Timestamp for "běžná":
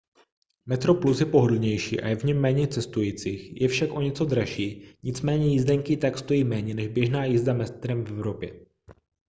6.87-7.25